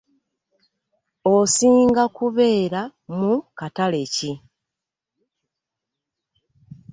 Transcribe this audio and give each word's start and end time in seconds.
Osinga 1.35 2.03
kubeera 2.17 2.81
mu 3.17 3.33
katale 3.59 4.03
ki? 4.15 4.31